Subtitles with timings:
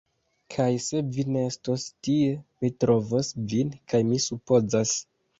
[0.53, 2.31] Kaj se vi ne estos tie,
[2.63, 4.95] mi trovos vin kaj mi supozas